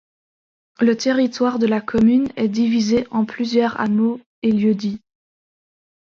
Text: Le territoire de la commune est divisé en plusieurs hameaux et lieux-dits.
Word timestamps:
Le 0.79 0.97
territoire 0.97 1.59
de 1.59 1.67
la 1.67 1.79
commune 1.79 2.29
est 2.35 2.47
divisé 2.47 3.05
en 3.11 3.23
plusieurs 3.23 3.79
hameaux 3.79 4.19
et 4.41 4.51
lieux-dits. 4.51 4.99